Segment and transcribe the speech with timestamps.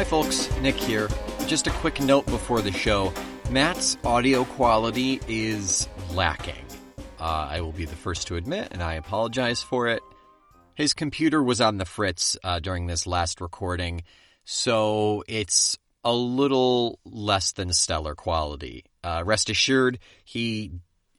[0.00, 0.50] Hi, folks.
[0.62, 1.10] Nick here.
[1.46, 3.12] Just a quick note before the show
[3.50, 6.64] Matt's audio quality is lacking.
[7.20, 10.00] Uh, I will be the first to admit, and I apologize for it.
[10.74, 14.04] His computer was on the fritz uh, during this last recording,
[14.42, 18.86] so it's a little less than stellar quality.
[19.04, 20.70] Uh, rest assured, he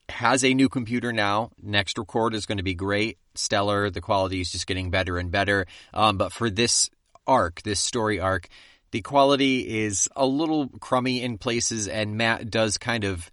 [0.08, 1.52] has a new computer now.
[1.62, 3.90] Next record is going to be great, stellar.
[3.90, 5.66] The quality is just getting better and better.
[5.94, 6.90] Um, but for this
[7.28, 8.48] arc, this story arc,
[8.92, 13.30] the quality is a little crummy in places, and Matt does kind of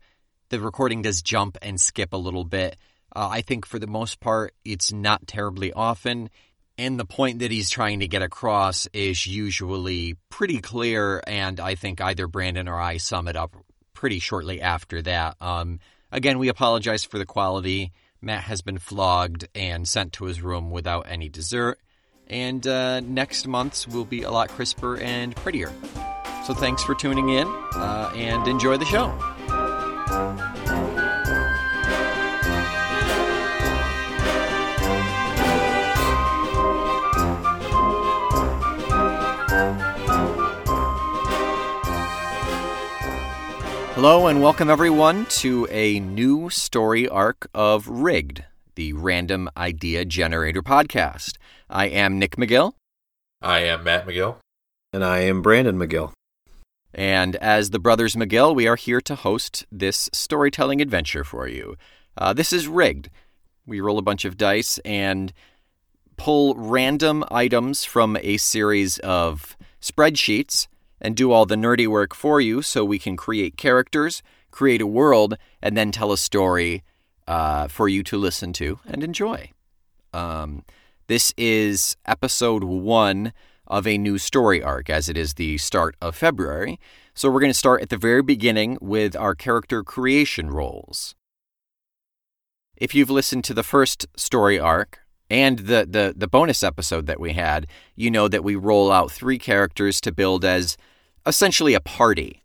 [0.50, 2.76] the recording does jump and skip a little bit.
[3.16, 6.30] Uh, I think for the most part, it's not terribly often.
[6.78, 11.22] And the point that he's trying to get across is usually pretty clear.
[11.28, 13.56] And I think either Brandon or I sum it up
[13.94, 15.36] pretty shortly after that.
[15.42, 15.80] Um,
[16.12, 17.92] again, we apologize for the quality.
[18.22, 21.80] Matt has been flogged and sent to his room without any dessert.
[22.30, 25.74] And uh, next month's will be a lot crisper and prettier.
[26.46, 29.08] So thanks for tuning in uh, and enjoy the show.
[43.96, 50.64] Hello, and welcome everyone to a new story arc of Rigged, the Random Idea Generator
[50.64, 51.38] podcast.
[51.72, 52.74] I am Nick McGill.
[53.44, 54.38] I am Matt McGill.
[54.92, 56.14] And I am Brandon McGill.
[56.96, 61.76] And as the Brothers McGill, we are here to host this storytelling adventure for you.
[62.18, 63.12] Uh, this is rigged.
[63.68, 65.32] We roll a bunch of dice and
[66.18, 70.68] pull random items from a series of spreadsheets
[71.00, 74.88] and do all the nerdy work for you so we can create characters, create a
[74.88, 76.84] world, and then tell a story
[77.28, 79.52] uh, for you to listen to and enjoy.
[80.12, 80.64] Um,
[81.10, 83.34] this is episode one
[83.66, 86.80] of a new story arc, as it is the start of February.
[87.16, 91.16] So we're going to start at the very beginning with our character creation roles.
[92.78, 95.00] If you've listened to the first story arc
[95.32, 97.66] and the, the, the bonus episode that we had,
[97.96, 100.78] you know that we roll out three characters to build as
[101.26, 102.44] essentially a party.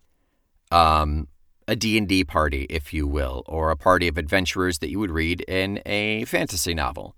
[0.72, 1.28] Um,
[1.68, 5.42] a D&D party, if you will, or a party of adventurers that you would read
[5.42, 7.14] in a fantasy novel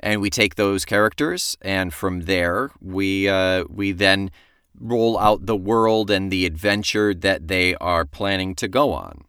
[0.00, 4.30] and we take those characters, and from there we uh, we then
[4.78, 9.24] roll out the world and the adventure that they are planning to go on.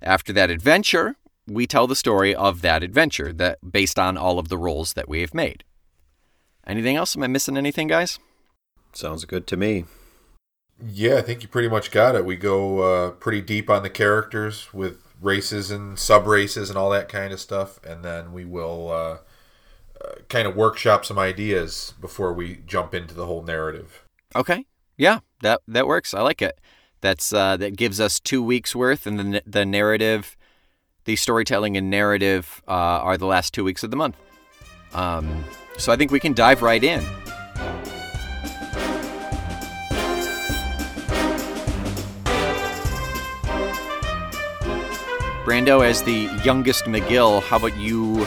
[0.00, 4.48] After that adventure, we tell the story of that adventure that based on all of
[4.48, 5.64] the roles that we have made.
[6.66, 7.16] Anything else?
[7.16, 8.18] Am I missing anything, guys?
[8.92, 9.84] Sounds good to me.
[10.82, 12.24] Yeah, I think you pretty much got it.
[12.24, 16.90] We go uh, pretty deep on the characters with races and sub races and all
[16.90, 19.18] that kind of stuff, and then we will uh,
[20.28, 24.04] kind of workshop some ideas before we jump into the whole narrative.
[24.34, 24.66] Okay.
[24.96, 26.14] Yeah, that that works.
[26.14, 26.60] I like it.
[27.00, 30.36] That's uh, that gives us two weeks worth, and the the narrative,
[31.04, 34.16] the storytelling and narrative uh, are the last two weeks of the month.
[34.92, 35.44] Um,
[35.78, 37.00] so I think we can dive right in.
[45.44, 48.26] Brando, as the youngest McGill, how about you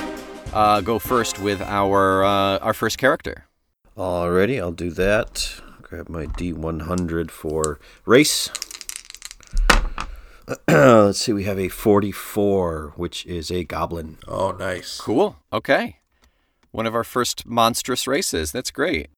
[0.54, 3.46] uh, go first with our uh, our first character.
[3.98, 5.62] Alrighty, I'll do that.
[5.82, 8.50] Grab my D100 for race.
[10.68, 14.18] Let's see, we have a 44, which is a goblin.
[14.28, 15.00] Oh, nice.
[15.00, 15.38] Cool.
[15.52, 15.98] Okay.
[16.72, 18.52] One of our first monstrous races.
[18.52, 19.10] That's great.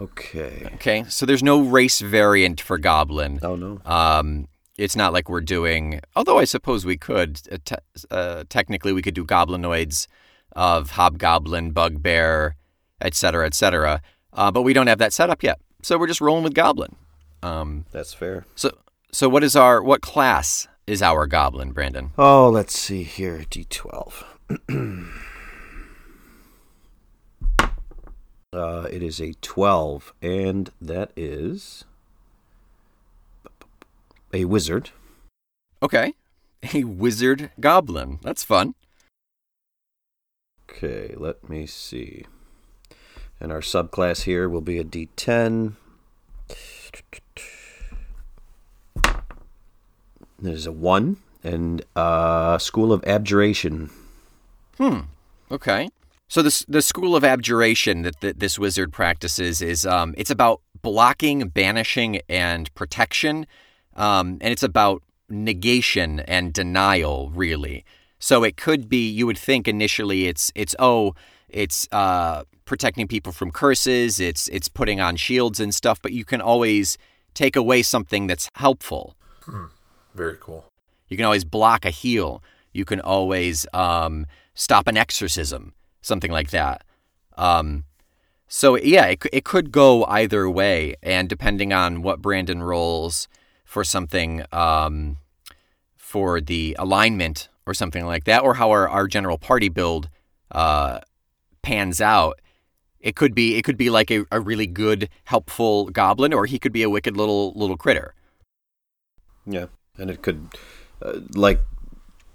[0.00, 0.70] Okay.
[0.74, 3.38] Okay, so there's no race variant for goblin.
[3.42, 3.80] Oh, no.
[3.84, 8.92] Um, it's not like we're doing, although I suppose we could, uh, te- uh, technically,
[8.92, 10.06] we could do goblinoids
[10.52, 12.56] of hobgoblin, bugbear,
[13.00, 14.02] etc., etc.
[14.32, 15.60] Uh, but we don't have that set up yet.
[15.82, 16.96] So we're just rolling with goblin.
[17.42, 18.46] Um, That's fair.
[18.54, 18.70] So,
[19.12, 22.10] so what is our, what class is our goblin, Brandon?
[22.18, 23.44] Oh, let's see here.
[23.50, 24.24] D12.
[28.52, 31.84] uh, it is a 12, and that is
[34.34, 34.90] a wizard.
[35.82, 36.14] Okay.
[36.74, 38.18] A wizard goblin.
[38.22, 38.74] That's fun.
[40.68, 42.24] Okay, let me see.
[43.38, 45.74] And our subclass here will be a D10.
[50.38, 53.90] There's a 1 and a School of Abjuration.
[54.78, 55.00] Hmm.
[55.50, 55.90] Okay.
[56.28, 60.62] So this the School of Abjuration that the, this wizard practices is um, it's about
[60.80, 63.46] blocking, banishing, and protection
[63.96, 67.84] um, and it's about negation and denial, really.
[68.18, 71.14] So it could be you would think initially it's it's oh
[71.48, 76.24] it's uh, protecting people from curses, it's it's putting on shields and stuff, but you
[76.24, 76.98] can always
[77.34, 79.16] take away something that's helpful.
[80.14, 80.66] Very cool.
[81.08, 82.42] You can always block a heal.
[82.72, 86.82] You can always um, stop an exorcism, something like that.
[87.36, 87.84] Um,
[88.48, 93.28] so yeah, it, it could go either way, and depending on what Brandon rolls
[93.74, 95.16] for something um,
[95.96, 100.08] for the alignment or something like that, or how our, our general party build
[100.52, 101.00] uh,
[101.60, 102.40] pans out,
[103.00, 106.56] it could be it could be like a, a really good, helpful goblin, or he
[106.60, 108.14] could be a wicked little little critter.
[109.44, 109.66] Yeah,
[109.98, 110.46] and it could,
[111.02, 111.60] uh, like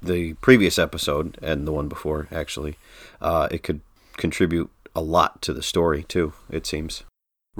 [0.01, 2.75] the previous episode and the one before, actually,
[3.21, 3.79] uh, it could
[4.17, 6.33] contribute a lot to the story too.
[6.49, 7.03] It seems.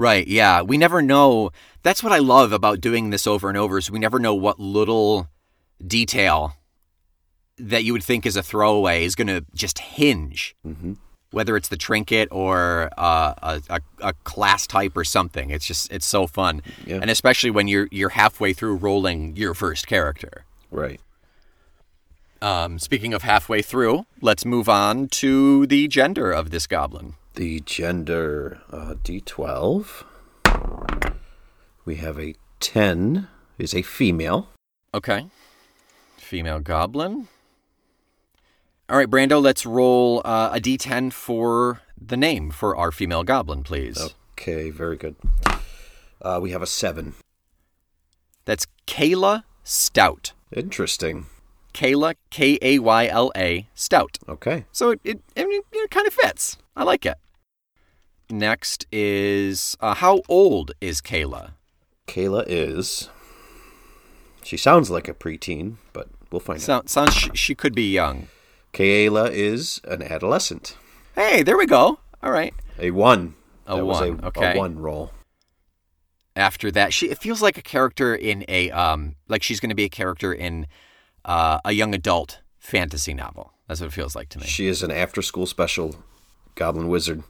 [0.00, 0.62] Right, yeah.
[0.62, 1.50] We never know.
[1.82, 4.58] That's what I love about doing this over and over is we never know what
[4.58, 5.28] little
[5.86, 6.54] detail
[7.58, 10.56] that you would think is a throwaway is going to just hinge.
[10.66, 10.94] Mm-hmm.
[11.32, 15.92] Whether it's the trinket or uh, a, a, a class type or something, it's just
[15.92, 17.00] it's so fun, Yeah.
[17.02, 20.44] and especially when you're you're halfway through rolling your first character.
[20.70, 20.98] Right.
[22.42, 27.14] Um, speaking of halfway through, let's move on to the gender of this goblin.
[27.34, 30.04] The gender uh, D12.
[31.84, 33.28] We have a 10
[33.58, 34.48] is a female.
[34.94, 35.26] Okay.
[36.16, 37.28] Female goblin.
[38.88, 43.62] All right, Brando, let's roll uh, a d10 for the name for our female goblin,
[43.62, 44.14] please.
[44.32, 45.16] Okay, very good.
[46.22, 47.14] Uh, we have a 7.
[48.46, 50.32] That's Kayla Stout.
[50.52, 51.26] Interesting.
[51.72, 54.18] Kayla, K A Y L A, Stout.
[54.28, 54.64] Okay.
[54.72, 56.58] So it, it, I mean, it kind of fits.
[56.76, 57.16] I like it.
[58.30, 61.52] Next is uh, how old is Kayla?
[62.06, 63.08] Kayla is.
[64.44, 66.88] She sounds like a preteen, but we'll find out.
[66.88, 68.28] So, sounds she, she could be young.
[68.72, 70.76] Kayla is an adolescent.
[71.14, 71.98] Hey, there we go.
[72.22, 72.54] All right.
[72.78, 73.34] A 1.
[73.66, 74.54] A That was one, a, okay.
[74.54, 75.10] a 1 roll.
[76.36, 79.74] after that she it feels like a character in a um like she's going to
[79.74, 80.66] be a character in
[81.24, 83.52] uh, a young adult fantasy novel.
[83.68, 84.46] That's what it feels like to me.
[84.46, 85.96] She is an after school special
[86.54, 87.22] goblin wizard.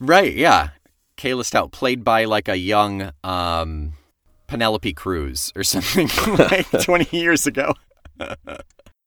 [0.00, 0.70] right yeah.
[1.16, 3.92] Kayla stout played by like a young um
[4.46, 6.08] penelope cruz or something
[6.38, 7.74] like 20 years ago.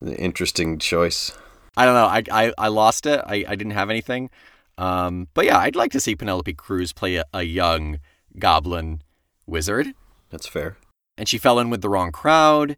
[0.06, 1.32] Interesting choice.
[1.76, 2.06] i don't know.
[2.06, 3.22] I i, I lost it.
[3.26, 4.30] I, I didn't have anything.
[4.78, 8.00] Um but yeah i'd like to see penelope cruz play a, a young
[8.38, 9.02] goblin
[9.46, 9.94] wizard.
[10.30, 10.78] That's fair.
[11.18, 12.78] and she fell in with the wrong crowd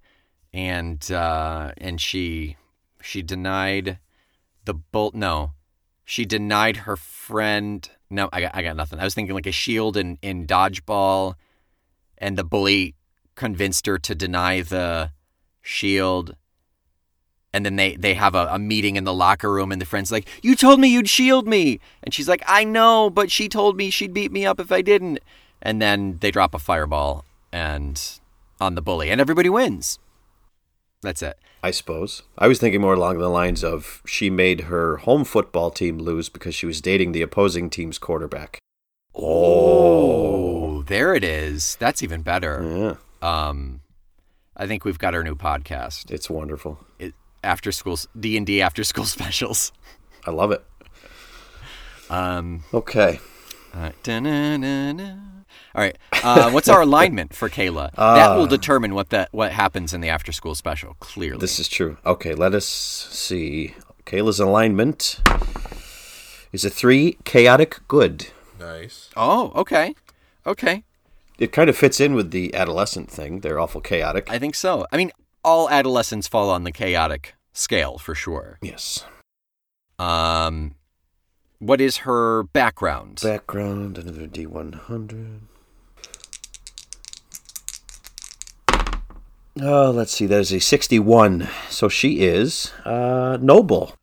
[0.54, 2.58] and uh and she
[3.02, 3.98] she denied
[4.66, 5.52] the bolt no
[6.04, 9.00] she denied her friend no i got, I got nothing.
[9.00, 11.36] I was thinking like a shield in in dodgeball
[12.18, 12.96] and the bully
[13.36, 15.12] convinced her to deny the
[15.62, 16.36] shield.
[17.54, 20.12] And then they they have a, a meeting in the locker room and the friend's
[20.12, 21.80] like you told me you'd shield me.
[22.04, 24.82] And she's like i know but she told me she'd beat me up if i
[24.82, 25.20] didn't.
[25.62, 28.02] And then they drop a fireball and
[28.60, 30.00] on the bully and everybody wins
[31.02, 32.24] that's it I suppose.
[32.40, 36.28] I was thinking more along the lines of she made her home football team lose
[36.28, 38.58] because she was dating the opposing team's quarterback.
[39.16, 43.82] oh there it is that's even better Yeah, um
[44.58, 46.80] i think we've got our new podcast it's wonderful.
[46.98, 47.14] it,
[47.44, 49.72] after school d&d after school specials
[50.26, 50.64] I love it.
[52.10, 53.20] um Okay.
[53.74, 53.96] All right.
[54.04, 55.16] Da-na-na-na.
[55.76, 55.98] All right.
[56.24, 57.94] Uh, what's our alignment for Kayla?
[57.96, 60.96] that will determine what that what happens in the after school special.
[61.00, 61.40] Clearly.
[61.40, 61.98] This is true.
[62.06, 63.76] Okay, let us see.
[64.06, 65.20] Kayla's alignment
[66.52, 68.28] is a three chaotic good.
[68.60, 69.10] Nice.
[69.16, 69.96] oh, okay,
[70.46, 70.84] okay.
[71.40, 73.40] It kind of fits in with the adolescent thing.
[73.40, 74.30] They're awful chaotic.
[74.30, 74.86] I think so.
[74.92, 75.12] I mean,
[75.44, 78.60] all adolescents fall on the chaotic scale for sure.
[78.62, 79.04] yes.
[79.98, 80.76] Um,
[81.62, 83.20] what is her background?
[83.22, 85.40] Background, another D100.
[89.62, 90.26] Oh, let's see.
[90.26, 91.48] There's a 61.
[91.70, 93.96] So she is uh, noble.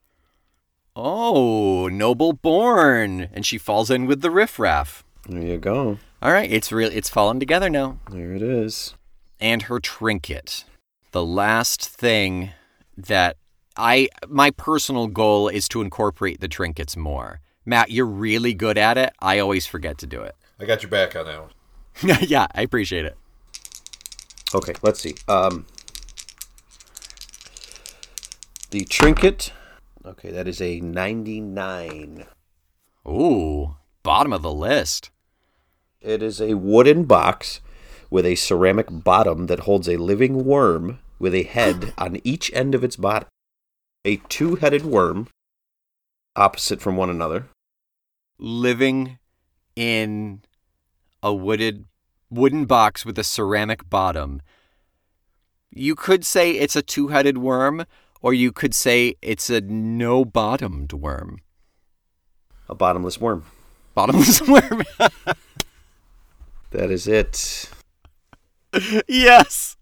[0.95, 5.05] oh, noble born, and she falls in with the riffraff.
[5.27, 5.99] There you go.
[6.23, 6.91] All right, it's real.
[6.93, 7.99] It's fallen together now.
[8.11, 8.95] There it is.
[9.41, 10.65] and her trinket.
[11.13, 12.51] The last thing
[12.97, 13.37] that
[13.77, 17.41] I my personal goal is to incorporate the trinkets more.
[17.69, 19.13] Matt, you're really good at it.
[19.21, 20.35] I always forget to do it.
[20.59, 22.19] I got your back on that one.
[22.27, 23.15] yeah, I appreciate it.
[24.55, 25.17] Okay, let's see.
[25.29, 25.67] Um,
[28.71, 29.53] the trinket.
[30.03, 32.25] Okay, that is a 99.
[33.07, 35.11] Ooh, bottom of the list.
[36.01, 37.61] It is a wooden box
[38.09, 42.75] with a ceramic bottom that holds a living worm with a head on each end
[42.75, 43.27] of its body.
[44.07, 45.29] A two headed worm,
[46.35, 47.49] opposite from one another.
[48.39, 49.19] Living
[49.77, 50.43] in
[51.23, 51.85] a wooded
[52.31, 54.41] wooden box with a ceramic bottom.
[55.71, 57.85] You could say it's a two-headed worm,
[58.21, 61.39] or you could say it's a no-bottomed worm.
[62.69, 63.45] A bottomless worm.
[63.95, 64.85] Bottomless worm.
[66.71, 67.71] That is it.
[69.09, 69.77] yes.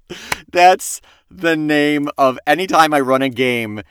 [0.50, 3.82] That's the name of anytime I run a game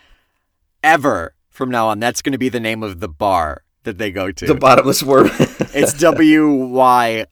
[0.81, 1.99] ever from now on.
[1.99, 4.45] That's going to be the name of the bar that they go to.
[4.45, 5.29] The bottomless worm.
[5.73, 7.25] it's W Y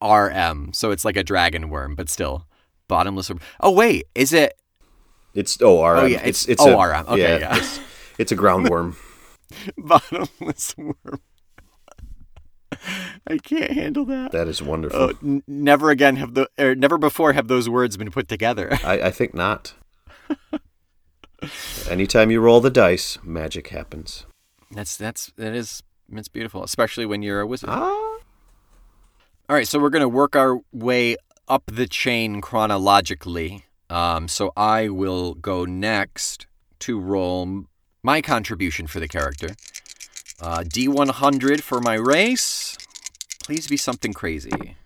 [0.00, 0.72] R M.
[0.72, 2.46] So it's like a dragon worm, but still
[2.88, 3.40] bottomless worm.
[3.60, 4.06] Oh, wait.
[4.14, 4.54] Is it?
[5.34, 5.98] It's ORM.
[5.98, 7.06] Oh, yeah, it's it's ORM.
[7.06, 7.56] Okay, yeah.
[7.56, 7.80] It's,
[8.18, 8.96] it's a ground worm.
[9.76, 11.20] Bottomless worm.
[13.26, 14.32] I can't handle that.
[14.32, 14.98] That is wonderful.
[14.98, 18.78] Oh, n- never again have the or never before have those words been put together.
[18.84, 19.74] I, I think not.
[21.88, 24.26] Anytime you roll the dice, magic happens.
[24.70, 27.70] That's that's that is it's beautiful, especially when you're a wizard.
[27.70, 28.18] Ah.
[29.50, 31.16] All right, so we're going to work our way
[31.48, 33.64] up the chain chronologically.
[33.90, 36.46] Um, so I will go next
[36.80, 37.64] to roll
[38.02, 39.56] my contribution for the character.
[40.40, 42.76] Uh, D100 for my race.
[43.42, 44.76] Please be something crazy.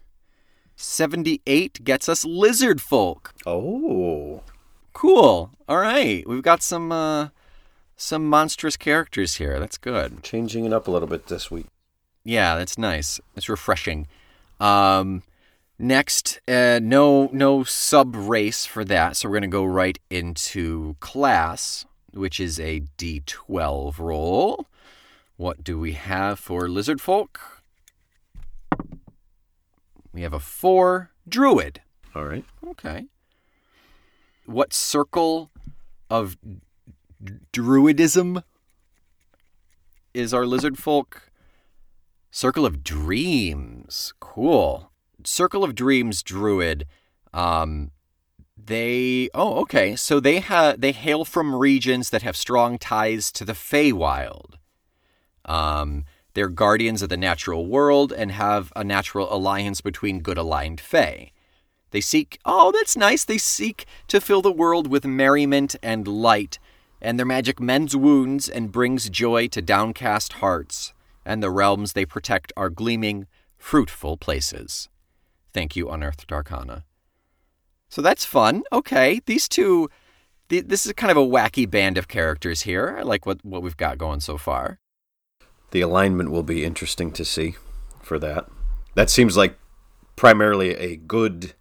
[0.76, 3.35] 78 gets us lizard folk.
[3.45, 4.43] Oh.
[4.93, 5.50] Cool.
[5.69, 7.29] All right, we've got some uh,
[8.02, 9.61] some monstrous characters here.
[9.61, 10.23] That's good.
[10.23, 11.66] Changing it up a little bit this week.
[12.25, 13.21] Yeah, that's nice.
[13.37, 14.09] It's refreshing.
[14.61, 15.23] Um,
[15.78, 21.87] next, uh, no no sub race for that, so we're gonna go right into class,
[22.12, 24.66] which is a D12 roll.
[25.37, 27.62] What do we have for lizard folk?
[30.12, 31.80] We have a four druid.
[32.14, 32.44] All right.
[32.66, 33.06] Okay.
[34.44, 35.50] What circle
[36.11, 36.61] of d-
[37.52, 38.43] druidism
[40.14, 41.31] is our lizard folk?
[42.31, 44.14] Circle of Dreams.
[44.21, 44.91] Cool.
[45.25, 46.87] Circle of Dreams druid.
[47.33, 47.91] Um
[48.57, 49.97] they Oh, okay.
[49.97, 54.55] So they ha they hail from regions that have strong ties to the Feywild.
[55.45, 60.81] Um they're guardians of the natural world and have a natural alliance between good aligned
[60.81, 61.33] Fey.
[61.91, 63.25] They seek, oh, that's nice.
[63.25, 66.59] They seek to fill the world with merriment and light,
[67.02, 70.94] and their magic mends wounds and brings joy to downcast hearts,
[71.26, 73.26] and the realms they protect are gleaming,
[73.59, 74.88] fruitful places.
[75.52, 76.85] Thank you, Unearthed Arcana.
[77.88, 78.62] So that's fun.
[78.73, 79.90] Okay, these two,
[80.49, 82.97] th- this is kind of a wacky band of characters here.
[82.99, 84.78] I like what, what we've got going so far.
[85.73, 87.56] The alignment will be interesting to see
[88.00, 88.49] for that.
[88.94, 89.59] That seems like
[90.14, 91.54] primarily a good,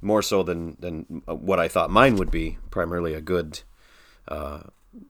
[0.00, 2.58] more so than than uh, what I thought mine would be.
[2.70, 3.62] Primarily a good
[4.28, 4.60] uh,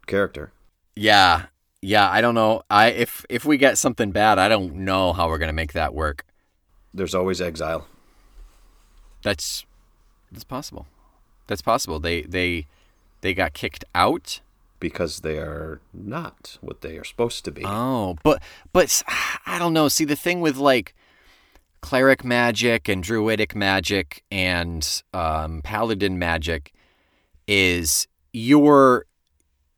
[0.07, 0.53] character.
[0.97, 1.47] Yeah,
[1.83, 2.09] yeah.
[2.11, 2.63] I don't know.
[2.71, 5.95] I if if we get something bad, I don't know how we're gonna make that
[5.95, 6.25] work.
[6.93, 7.87] There's always exile.
[9.23, 9.65] That's
[10.31, 10.87] that's possible.
[11.47, 11.99] That's possible.
[12.01, 12.67] They they
[13.21, 14.41] they got kicked out.
[14.81, 17.63] because they are not what they are supposed to be.
[17.65, 18.43] Oh, but
[18.73, 19.03] but
[19.47, 19.89] I don't know.
[19.89, 20.95] See the thing with like
[21.81, 26.73] cleric magic and druidic magic and um, paladin magic
[27.47, 29.07] is your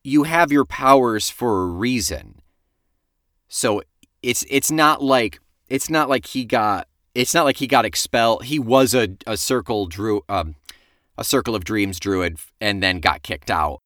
[0.03, 2.41] you have your powers for a reason.
[3.49, 3.83] So
[4.23, 8.45] it's it's not like it's not like he got it's not like he got expelled.
[8.45, 10.57] He was a a circle drew um
[11.19, 13.81] a circle of dreams druid and then got kicked out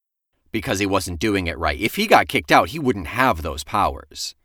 [0.51, 1.79] because he wasn't doing it right.
[1.79, 4.35] If he got kicked out, he wouldn't have those powers.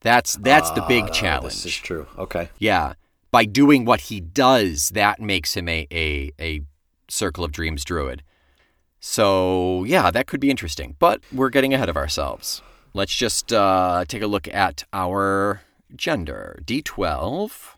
[0.00, 1.54] That's that's the big Ah, challenge.
[1.54, 2.06] This is true.
[2.16, 2.50] Okay.
[2.58, 2.94] Yeah.
[3.30, 6.62] By doing what he does, that makes him a, a, a
[7.08, 8.22] Circle of Dreams druid.
[9.00, 10.96] So, yeah, that could be interesting.
[10.98, 12.62] But we're getting ahead of ourselves.
[12.94, 15.62] Let's just uh, take a look at our
[15.94, 16.60] gender.
[16.64, 17.74] D12.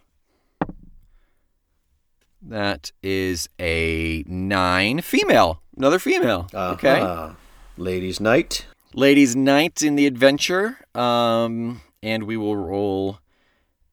[2.43, 5.03] That is a nine.
[5.03, 5.61] Female.
[5.77, 6.49] Another female.
[6.55, 7.01] Okay.
[7.01, 7.35] Uh-huh.
[7.77, 8.67] Ladies' night.
[8.95, 10.79] Ladies' night in the adventure.
[10.95, 13.19] Um, and we will roll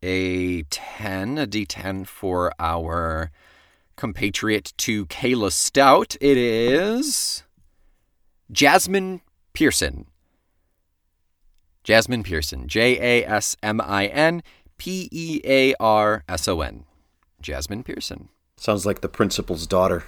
[0.01, 3.31] a 10, a d10 for our
[3.97, 6.15] compatriot to Kayla Stout.
[6.21, 7.43] It is
[8.49, 9.21] Jasmine
[9.53, 10.05] Pearson.
[11.83, 12.67] Jasmine Pearson.
[12.67, 14.41] J A S M I N
[14.77, 16.85] P E A R S O N.
[17.41, 18.29] Jasmine Pearson.
[18.55, 20.03] Sounds like the principal's daughter.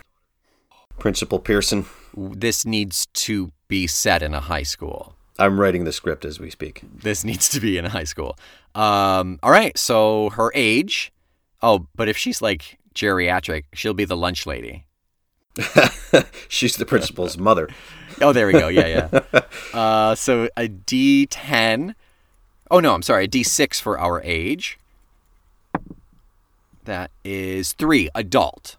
[0.97, 1.85] Principal Pearson.
[2.15, 5.15] This needs to be set in a high school.
[5.37, 6.81] I'm writing the script as we speak.
[6.93, 8.37] This needs to be in a high school.
[8.75, 11.13] Um, all right, so her age.
[11.61, 14.85] Oh, but if she's like geriatric, she'll be the lunch lady.
[16.47, 17.69] She's the principal's mother.
[18.21, 18.67] Oh, there we go.
[18.67, 19.41] Yeah, yeah.
[19.73, 21.95] uh, so a D10
[22.71, 24.77] Oh no, I'm sorry, a D6 for our age.
[26.85, 28.77] That is three, adult.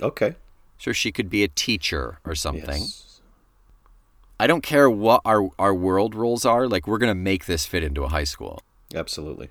[0.00, 0.36] Okay.
[0.78, 2.82] So she could be a teacher or something.
[2.82, 3.20] Yes.
[4.38, 6.66] I don't care what our our world rules are.
[6.66, 8.62] Like we're gonna make this fit into a high school.
[8.94, 9.50] Absolutely.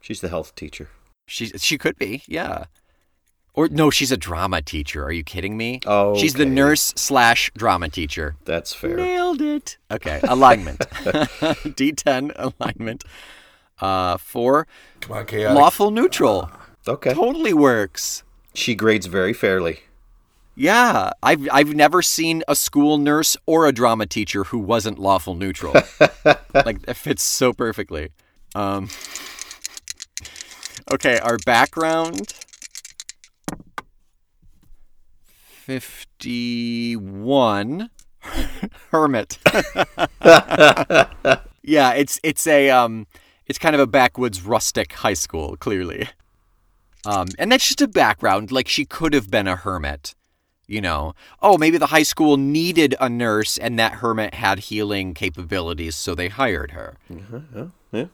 [0.00, 0.88] She's the health teacher.
[1.26, 2.66] She she could be, yeah.
[3.54, 5.04] Or no, she's a drama teacher.
[5.04, 5.80] Are you kidding me?
[5.84, 6.50] Oh, she's the okay.
[6.50, 8.36] nurse slash drama teacher.
[8.46, 8.96] That's fair.
[8.96, 9.76] Nailed it.
[9.90, 10.78] Okay, alignment.
[10.80, 13.04] D10 alignment.
[13.78, 14.66] Uh, four
[15.00, 15.58] Come on, chaotic.
[15.58, 16.50] lawful neutral.
[16.88, 17.12] Okay.
[17.12, 18.22] Totally works.
[18.54, 19.80] She grades very fairly.
[20.54, 25.34] Yeah, I've I've never seen a school nurse or a drama teacher who wasn't lawful
[25.34, 25.74] neutral.
[26.54, 28.10] like it fits so perfectly.
[28.54, 28.88] Um,
[30.92, 32.34] okay, our background.
[35.64, 37.90] Fifty-one.
[38.90, 39.38] Hermit.
[41.62, 43.06] yeah, it's it's a um,
[43.46, 46.10] it's kind of a backwoods rustic high school, clearly.
[47.04, 48.52] Um, and that's just a background.
[48.52, 50.14] Like she could have been a hermit
[50.72, 55.12] you know, oh, maybe the high school needed a nurse and that hermit had healing
[55.12, 56.96] capabilities, so they hired her.
[57.10, 57.66] Yeah.
[57.92, 58.06] yeah.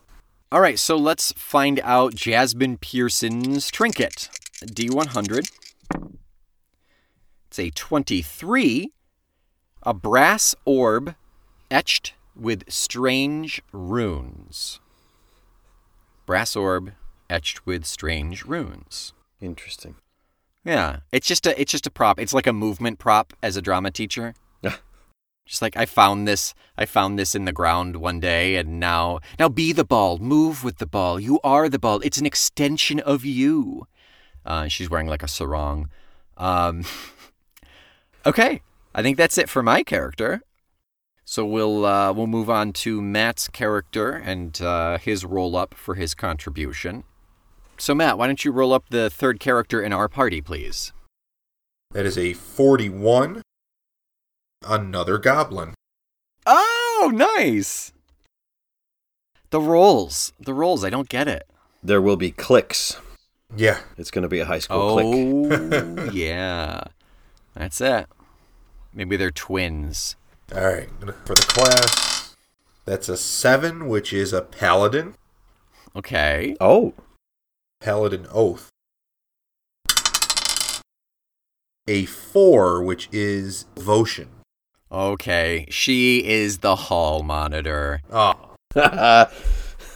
[0.51, 4.29] All right, so let's find out Jasmine Pearson's trinket.
[4.65, 5.51] D100.
[7.59, 8.93] It's a 23,
[9.83, 11.17] a brass orb
[11.73, 14.79] etched with strange runes.
[16.25, 16.93] Brass orb
[17.29, 19.13] etched with strange runes.
[19.41, 19.97] Interesting.
[20.65, 22.21] Yeah, it's just a it's just a prop.
[22.21, 24.35] It's like a movement prop as a drama teacher.
[24.63, 24.77] Yeah.
[25.45, 29.19] Just like I found this, I found this in the ground one day, and now
[29.37, 31.19] now be the ball, move with the ball.
[31.19, 32.01] You are the ball.
[32.05, 33.89] It's an extension of you.
[34.47, 35.91] Uh, she's wearing like a sarong.
[36.37, 36.85] Um,
[38.29, 38.63] okay,
[38.95, 40.43] I think that's it for my character.
[41.25, 45.95] So we'll uh, we'll move on to Matt's character and uh, his roll up for
[45.95, 47.05] his contribution.
[47.77, 50.93] So Matt, why don't you roll up the third character in our party, please?
[51.93, 53.43] That is a 41.
[54.67, 55.75] Another goblin.
[56.45, 57.93] Oh, nice.
[59.51, 60.85] The rolls, the rolls.
[60.85, 61.47] I don't get it.
[61.83, 63.01] There will be clicks.
[63.57, 63.79] Yeah.
[63.97, 65.07] It's going to be a high school click.
[65.07, 66.85] Oh, yeah.
[67.55, 68.07] That's it.
[68.93, 70.17] Maybe they're twins.
[70.55, 70.89] All right.
[71.25, 72.37] For the class,
[72.85, 75.15] that's a 7, which is a paladin.
[75.95, 76.57] Okay.
[76.61, 76.95] Oh,
[77.81, 78.71] Paladin Oath.
[81.87, 84.29] A 4, which is Devotion.
[84.91, 85.67] Okay.
[85.71, 88.03] She is the hall monitor.
[88.11, 88.55] Oh.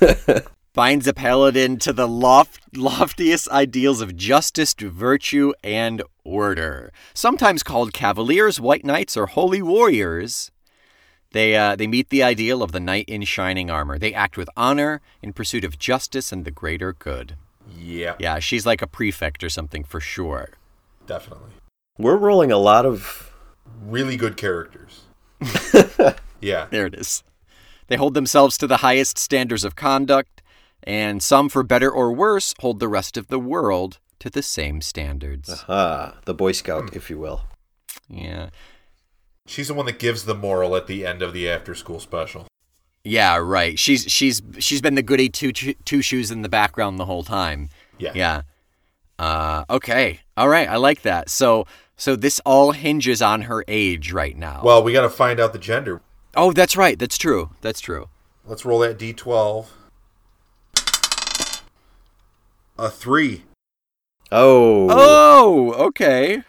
[0.74, 6.90] Binds a paladin to the loft, loftiest ideals of justice, virtue, and order.
[7.12, 10.50] Sometimes called cavaliers, white knights, or holy warriors.
[11.32, 13.98] They, uh, they meet the ideal of the knight in shining armor.
[13.98, 17.36] They act with honor in pursuit of justice and the greater good.
[17.78, 20.50] Yeah, Yeah, she's like a prefect or something for sure.
[21.06, 21.50] definitely.
[21.98, 23.30] we're rolling a lot of.
[23.84, 25.02] Really good characters.
[26.40, 26.66] yeah.
[26.70, 27.22] There it is.
[27.88, 30.41] They hold themselves to the highest standards of conduct,
[30.84, 34.80] and some, for better or worse, hold the rest of the world to the same
[34.80, 35.64] standards.
[35.68, 37.42] Ah, the Boy Scout, if you will.
[38.08, 38.50] Yeah.
[39.46, 42.46] She's the one that gives the moral at the end of the after school special.
[43.04, 43.76] Yeah, right.
[43.78, 47.68] She's she's she's been the goody two two shoes in the background the whole time.
[47.98, 48.12] Yeah.
[48.14, 48.42] Yeah.
[49.18, 50.20] Uh, okay.
[50.36, 50.68] All right.
[50.68, 51.28] I like that.
[51.28, 51.66] So
[51.96, 54.62] so this all hinges on her age right now.
[54.62, 56.00] Well, we got to find out the gender.
[56.36, 56.96] oh, that's right.
[56.96, 57.50] That's true.
[57.60, 58.08] That's true.
[58.46, 59.66] Let's roll that d12.
[62.78, 63.44] A 3.
[64.30, 64.88] Oh.
[64.90, 66.42] Oh, okay.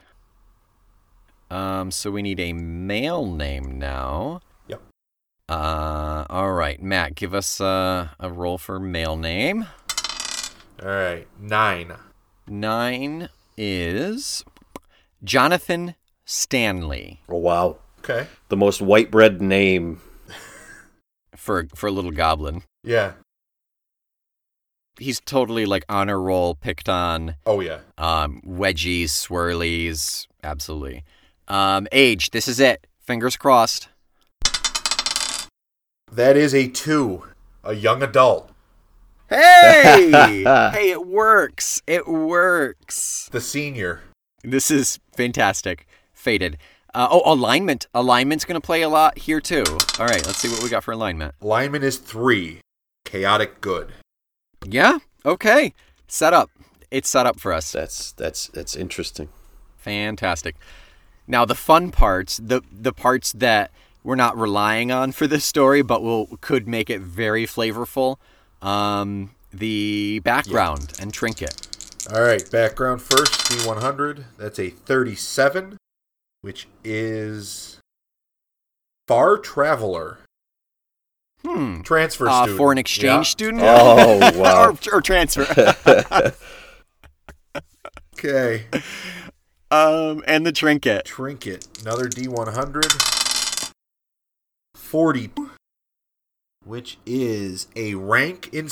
[1.52, 4.42] Um, so we need a male name now.
[4.68, 4.82] Yep.
[5.50, 9.68] Uh, all right, Matt, give us uh, a roll for male name.
[10.82, 11.28] All right.
[11.40, 11.94] 9.
[12.48, 14.44] Nine is
[15.24, 17.78] Jonathan Stanley Oh, wow.
[18.00, 18.28] Okay.
[18.50, 20.02] The most white bread name.
[21.36, 22.64] for for a little goblin.
[22.84, 23.14] Yeah.
[25.04, 27.36] He's totally like honor roll picked on.
[27.46, 27.80] Oh, yeah.
[27.98, 31.04] Um, wedgies, swirlies, absolutely.
[31.50, 32.88] Um, age, this is it.
[33.02, 33.90] Fingers crossed.
[36.10, 37.22] That is a 2.
[37.66, 38.50] A young adult.
[39.28, 40.10] Hey!
[40.72, 41.82] hey, it works.
[41.86, 43.28] It works.
[43.30, 44.04] The senior.
[44.42, 45.86] This is fantastic.
[46.14, 46.58] Faded.
[46.94, 47.88] Uh, oh, alignment.
[47.94, 49.66] Alignment's going to play a lot here, too.
[50.00, 51.36] All right, let's see what we got for alignment.
[51.42, 52.62] Alignment is 3.
[53.04, 53.92] Chaotic good.
[54.66, 55.74] Yeah, okay.
[56.08, 56.50] Set up.
[56.92, 57.72] It's set up for us.
[57.72, 59.30] That's that's that's interesting.
[59.78, 60.56] Fantastic.
[61.28, 63.72] Now, the fun parts, the, the parts that
[64.04, 68.18] we're not relying on for this story, but will could make it very flavorful.
[68.62, 71.68] Um, the background and trinket.
[72.14, 74.26] All right, background first, D100.
[74.38, 75.78] That's a 37,
[76.42, 77.80] which is
[79.08, 80.20] Far Traveler.
[81.46, 81.82] Hmm.
[81.82, 82.58] Transfer Uh, student.
[82.58, 83.22] foreign exchange Yeah.
[83.24, 83.62] student.
[83.66, 84.70] Oh, wow.
[84.70, 85.46] or, or transfer.
[88.16, 88.66] Okay.
[89.70, 91.04] um, and the trinket.
[91.06, 91.68] Trinket.
[91.82, 93.72] Another D100.
[94.76, 95.32] 40,
[96.64, 98.70] which is a rank in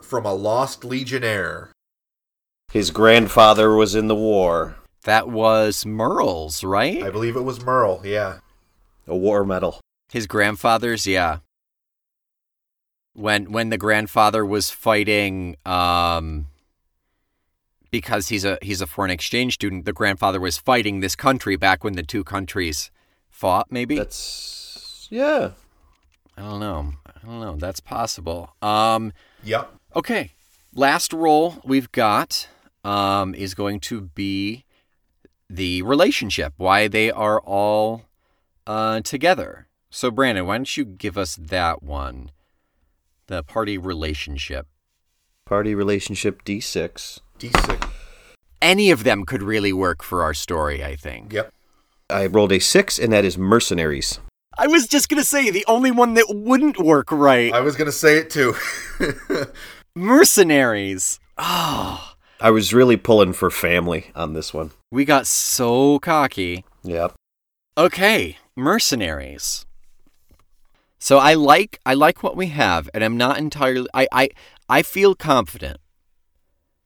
[0.00, 1.70] from a lost legionnaire.
[2.72, 4.76] His grandfather was in the war.
[5.02, 7.02] That was Merle's, right?
[7.02, 8.38] I believe it was Merle, yeah.
[9.06, 9.80] A war medal.
[10.10, 11.38] His grandfather's, yeah.
[13.14, 16.46] When when the grandfather was fighting, um,
[17.90, 21.84] because he's a he's a foreign exchange student, the grandfather was fighting this country back
[21.84, 22.90] when the two countries
[23.30, 23.68] fought.
[23.70, 25.50] Maybe That's yeah.
[26.36, 26.94] I don't know.
[27.06, 27.54] I don't know.
[27.56, 28.54] That's possible.
[28.60, 29.12] Um,
[29.44, 29.72] Yep.
[29.94, 30.32] okay.
[30.74, 32.48] Last role we've got
[32.82, 34.64] um, is going to be
[35.48, 36.54] the relationship.
[36.56, 38.06] Why they are all
[38.66, 39.68] uh, together.
[39.90, 42.32] So, Brandon, why don't you give us that one?
[43.26, 44.66] The party relationship.
[45.46, 47.20] Party relationship D6.
[47.38, 47.90] D6.
[48.60, 51.32] Any of them could really work for our story, I think.
[51.32, 51.52] Yep.
[52.10, 54.20] I rolled a six, and that is mercenaries.
[54.56, 57.74] I was just going to say the only one that wouldn't work right I was
[57.76, 58.54] going to say it too.
[59.96, 61.18] mercenaries.
[61.38, 64.70] Oh, I was really pulling for family on this one.
[64.92, 66.64] we got so cocky.
[66.84, 67.14] Yep.
[67.76, 69.66] Okay, mercenaries.
[71.04, 74.28] So I like I like what we have, and I'm not entirely I I,
[74.70, 75.76] I feel confident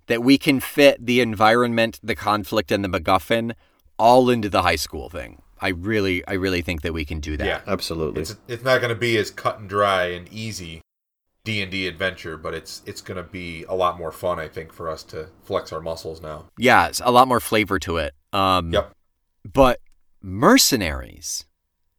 [0.09, 3.53] that we can fit the environment, the conflict, and the MacGuffin
[3.97, 5.41] all into the high school thing.
[5.61, 7.47] I really I really think that we can do that.
[7.47, 7.61] yeah.
[7.65, 8.23] Absolutely.
[8.23, 10.81] It's it's not going to be as cut and dry and easy
[11.45, 14.91] D&D adventure, but it's it's going to be a lot more fun I think for
[14.91, 16.47] us to flex our muscles now.
[16.59, 18.15] Yeah, it's a lot more flavor to it.
[18.33, 18.91] Um Yep.
[19.45, 19.79] but
[20.21, 21.45] mercenaries,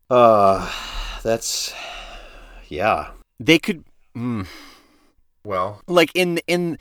[0.10, 0.69] uh,
[1.23, 1.73] that's
[2.69, 3.12] yeah.
[3.39, 3.84] they could
[4.15, 4.45] mm,
[5.43, 6.77] Well, like in in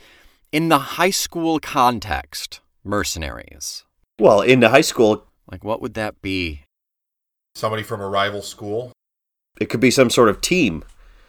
[0.51, 3.83] in the high school context, mercenaries.
[4.19, 6.63] Well, in the high school, Like what would that be?
[7.55, 8.91] somebody from a rival school.
[9.59, 10.83] it could be some sort of team.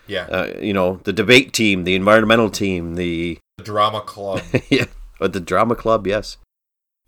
[0.07, 0.27] Yeah.
[0.31, 4.43] Uh, you know, the debate team, the environmental team, the the drama club.
[4.71, 4.87] yeah,
[5.21, 6.07] or the drama club.
[6.07, 6.37] Yes.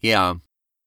[0.01, 0.35] Yeah.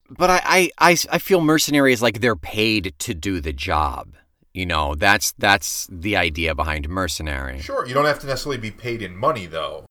[0.10, 4.14] But I, I, I, I feel mercenaries like they're paid to do the job.
[4.56, 7.60] You know, that's that's the idea behind mercenary.
[7.60, 9.86] Sure, you don't have to necessarily be paid in money though.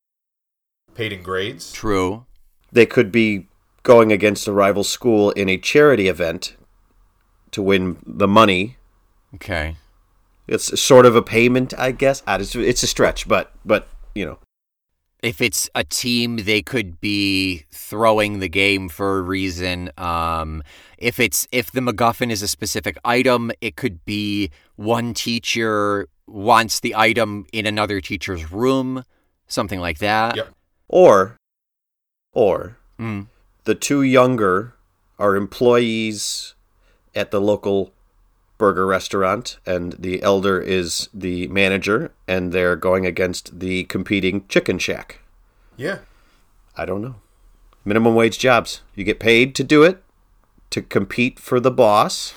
[0.95, 1.71] Paid in grades.
[1.71, 2.25] True.
[2.73, 3.47] They could be
[3.83, 6.57] going against a rival school in a charity event
[7.51, 8.79] to win the money.
[9.35, 9.77] Okay.
[10.49, 12.23] It's sort of a payment, I guess.
[12.27, 14.39] Ah, It's, it's a stretch, but but you know,
[15.25, 19.91] If it's a team, they could be throwing the game for a reason.
[19.97, 20.63] Um,
[20.99, 26.81] if it's if the MacGuffin is a specific item, it could be one teacher wants
[26.81, 29.05] the item in another teacher's room,
[29.47, 30.37] something like that.
[30.37, 30.53] Yep.
[30.89, 31.37] or
[32.35, 33.27] or Mm.
[33.65, 34.75] the two younger
[35.19, 36.55] are employees
[37.15, 37.93] at the local
[38.59, 44.79] burger restaurant and the elder is the manager and they're going against the competing chicken
[44.79, 45.21] shack
[45.77, 45.99] Yeah.
[46.77, 47.17] i don't know
[47.85, 50.03] minimum wage jobs you get paid to do it
[50.71, 52.33] to compete for the boss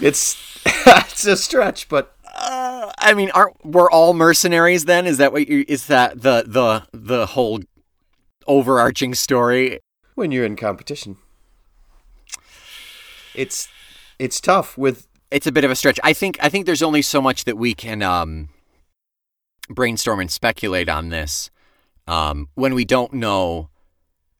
[0.00, 0.36] it's
[0.66, 5.06] it's a stretch but Uh, I mean, aren't we're all mercenaries then?
[5.06, 5.64] Is that what you?
[5.66, 7.60] Is that the the the whole
[8.46, 9.80] overarching story?
[10.14, 11.16] when you're in competition
[13.34, 13.68] it's
[14.18, 16.00] it's tough with It's a bit of a stretch.
[16.02, 18.48] I think I think there's only so much that we can um,
[19.68, 21.50] brainstorm and speculate on this
[22.06, 23.68] um, when we don't know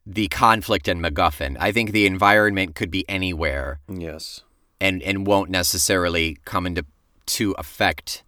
[0.05, 1.55] the conflict and MacGuffin.
[1.59, 4.43] I think the environment could be anywhere yes
[4.81, 6.85] and and won't necessarily come into
[7.27, 8.23] to affect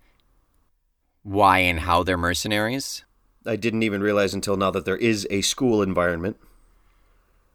[1.24, 3.04] why and how they're mercenaries.
[3.46, 6.38] I didn't even realize until now that there is a school environment.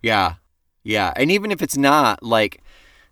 [0.03, 0.35] Yeah,
[0.83, 2.63] yeah, and even if it's not, like,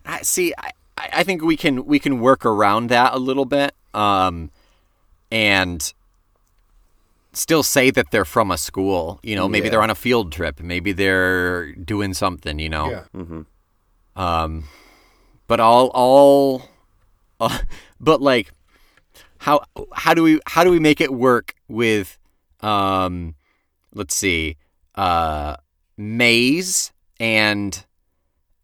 [0.05, 3.75] I see, I, I think we can we can work around that a little bit,
[3.95, 4.51] um,
[5.31, 5.93] and
[7.33, 9.19] still say that they're from a school.
[9.23, 9.71] You know, maybe Yeah.
[9.73, 12.59] they're on a field trip, maybe they're doing something.
[12.59, 13.05] You know, Yeah.
[13.17, 14.21] Mm-hmm.
[14.21, 14.65] um,
[15.47, 16.69] but all all,
[17.41, 17.59] uh,
[18.01, 18.53] but like,
[19.39, 19.65] how
[19.95, 22.19] how do we how do we make it work with,
[22.61, 23.35] um,
[23.95, 24.57] let's see,
[24.95, 25.57] uh,
[25.97, 27.85] maize and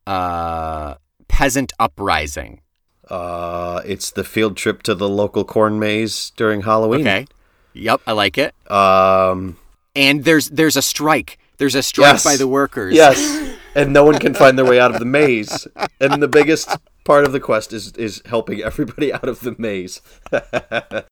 [0.07, 0.95] uh
[1.31, 2.61] peasant uprising.
[3.09, 7.01] Uh, it's the field trip to the local corn maze during Halloween.
[7.01, 7.27] Okay.
[7.73, 8.55] Yep, I like it.
[8.71, 9.57] Um,
[9.97, 11.39] And there's there's a strike.
[11.59, 12.25] There's a strike Yes.
[12.25, 12.95] by the workers.
[12.95, 13.19] yes.
[13.73, 15.69] And no one can find their way out of the maze.
[16.01, 16.69] And the biggest
[17.05, 20.01] part of the quest is is helping everybody out of the maze.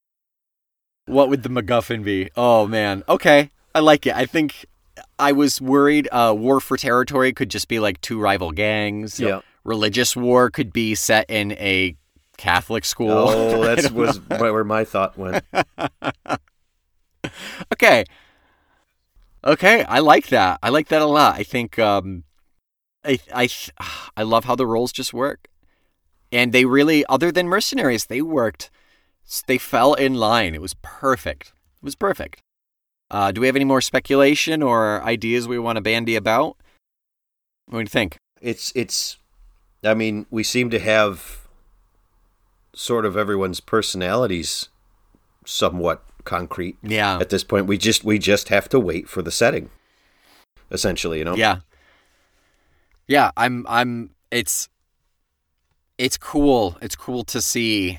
[1.06, 2.30] What would the MacGuffin be?
[2.36, 3.02] Oh man.
[3.08, 3.50] Okay.
[3.74, 4.14] I like it.
[4.14, 4.66] I think
[5.18, 9.18] I was worried uh, War for Territory could just be like two rival gangs.
[9.18, 9.40] Yeah.
[9.68, 11.94] Religious war could be set in a
[12.38, 13.10] Catholic school.
[13.10, 15.44] Oh, that was where my thought went.
[17.72, 18.04] Okay.
[19.44, 20.58] Okay, I like that.
[20.62, 21.34] I like that a lot.
[21.36, 22.24] I think um
[23.04, 23.48] I I
[24.16, 25.48] I love how the roles just work.
[26.32, 28.70] And they really other than mercenaries, they worked
[29.46, 30.54] they fell in line.
[30.54, 31.52] It was perfect.
[31.82, 32.40] It was perfect.
[33.10, 36.56] Uh do we have any more speculation or ideas we want to bandy about?
[37.66, 38.16] What do you think?
[38.40, 39.18] It's it's.
[39.84, 41.46] I mean, we seem to have
[42.74, 44.68] sort of everyone's personalities
[45.44, 47.18] somewhat concrete Yeah.
[47.18, 47.66] at this point.
[47.66, 49.70] We just we just have to wait for the setting.
[50.70, 51.34] Essentially, you know.
[51.36, 51.58] Yeah.
[53.06, 54.68] Yeah, I'm I'm it's
[55.96, 56.76] it's cool.
[56.82, 57.98] It's cool to see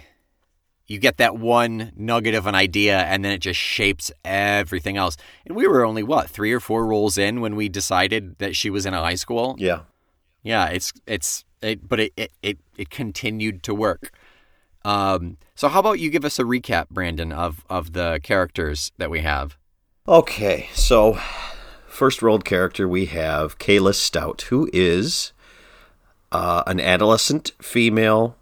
[0.87, 5.17] you get that one nugget of an idea and then it just shapes everything else.
[5.45, 8.71] And we were only what, 3 or 4 rolls in when we decided that she
[8.71, 9.55] was in a high school.
[9.59, 9.81] Yeah.
[10.41, 14.12] Yeah, it's it's it, but it, it it it continued to work.
[14.86, 19.10] Um so how about you give us a recap Brandon of of the characters that
[19.10, 19.58] we have?
[20.08, 21.19] Okay, so
[21.88, 25.34] first rolled character we have Kayla Stout, who is
[26.32, 28.36] uh, an adolescent female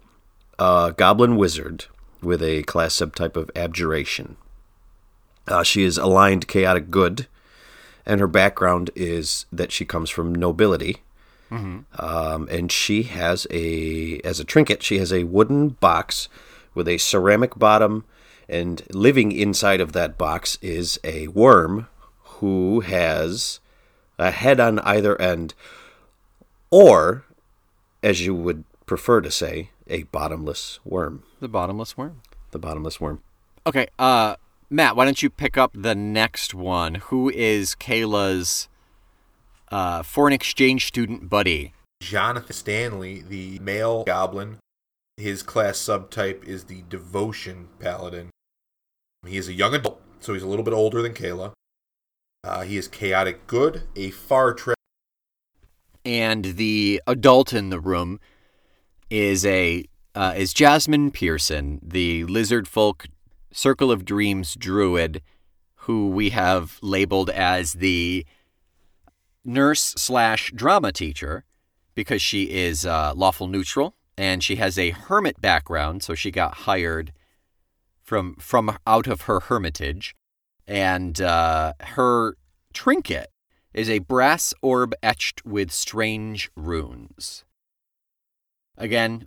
[0.58, 1.86] uh, goblin wizard
[2.22, 4.36] with a class subtype of abjuration.
[5.46, 7.26] Uh, she is aligned chaotic good,
[8.04, 10.98] and her background is that she comes from nobility.
[11.50, 16.28] Um, and she has a as a trinket, she has a wooden box
[16.74, 18.04] with a ceramic bottom,
[18.48, 21.88] and living inside of that box is a worm
[22.38, 23.60] who has
[24.18, 25.54] a head on either end,
[26.70, 27.24] or,
[28.02, 31.22] as you would prefer to say, a bottomless worm.
[31.40, 32.22] The bottomless worm.
[32.50, 33.22] The bottomless worm.
[33.66, 34.36] Okay, uh,
[34.70, 36.96] Matt, why don't you pick up the next one?
[36.96, 38.68] Who is Kayla's
[39.70, 41.72] uh, foreign exchange student buddy?
[42.00, 44.58] Jonathan Stanley, the male goblin,
[45.16, 48.30] his class subtype is the Devotion Paladin.
[49.26, 51.52] He is a young adult, so he's a little bit older than Kayla.
[52.44, 54.76] Uh, he is chaotic good, a far trek.
[56.04, 58.20] And the adult in the room
[59.10, 63.06] is a uh, is Jasmine Pearson, the lizard folk
[63.52, 65.20] Circle of Dreams druid,
[65.82, 68.24] who we have labeled as the
[69.48, 71.44] nurse slash drama teacher
[71.94, 76.54] because she is uh, lawful neutral and she has a hermit background, so she got
[76.54, 77.12] hired
[78.02, 80.16] from from out of her hermitage,
[80.66, 82.36] and uh, her
[82.72, 83.28] trinket
[83.72, 87.44] is a brass orb etched with strange runes.
[88.76, 89.26] Again,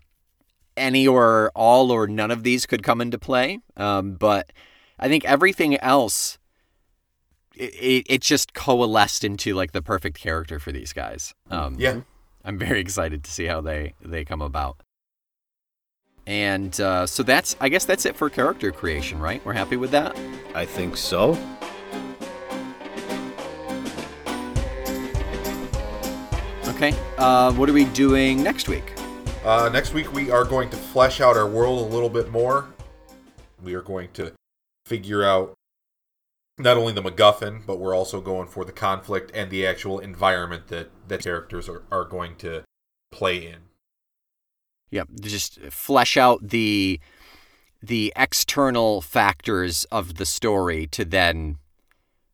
[0.75, 4.51] any or all or none of these could come into play, um, but
[4.99, 6.37] I think everything else
[7.61, 11.33] it, it, just coalesced into like the perfect character for these guys.
[11.49, 12.01] Um, Yeah.
[12.43, 14.81] I'm very excited to see how they they come about.
[16.25, 19.45] And uh, so that's I guess that's it for character creation, right?
[19.45, 20.17] We're happy with that.
[20.55, 21.37] I think so.
[26.67, 26.95] Okay.
[27.19, 28.93] Uh, what are we doing next week?
[29.45, 32.67] Uh, next week, we are going to flesh out our world a little bit more.
[33.63, 34.33] We are going to
[34.85, 35.53] figure out
[36.57, 40.67] not only the MacGuffin, but we're also going for the conflict and the actual environment
[40.67, 42.63] that, that characters are, are going to
[43.11, 43.57] play in.
[44.91, 46.99] Yep, just flesh out the
[47.83, 51.57] the external factors of the story to then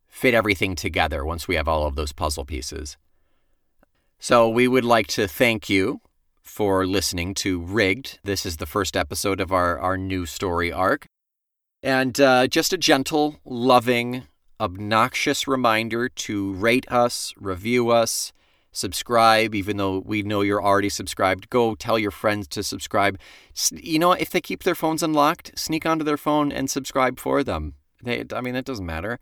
[0.06, 2.98] fit everything together once we have all of those puzzle pieces.
[4.18, 6.00] So we would like to thank you
[6.42, 8.18] for listening to Rigged.
[8.24, 11.06] This is the first episode of our, our new story arc.
[11.82, 14.24] And uh, just a gentle, loving,
[14.60, 18.32] obnoxious reminder to rate us, review us,
[18.72, 21.50] subscribe, even though we know you're already subscribed.
[21.50, 23.18] Go tell your friends to subscribe.
[23.72, 27.44] You know, if they keep their phones unlocked, sneak onto their phone and subscribe for
[27.44, 27.74] them.
[28.02, 29.18] They, I mean, that doesn't matter.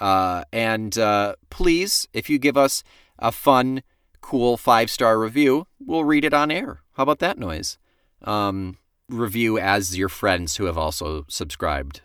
[0.00, 2.82] Uh, and uh, please, if you give us
[3.18, 3.82] a fun,
[4.20, 6.80] cool five star review, we'll read it on air.
[6.94, 7.78] How about that noise?
[8.22, 8.78] Um,
[9.10, 12.02] review as your friends who have also subscribed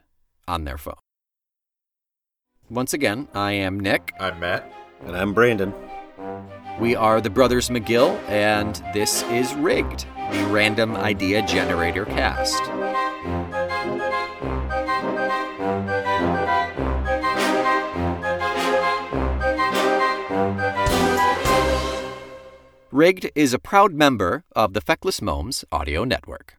[0.47, 0.95] on their phone.
[2.69, 4.13] Once again, I am Nick.
[4.19, 4.71] I'm Matt.
[5.05, 5.73] And I'm Brandon.
[6.79, 12.63] We are the Brothers McGill, and this is Rigged, the Random Idea Generator Cast.
[22.91, 26.51] Rigged is a proud member of the Feckless Momes Audio Network.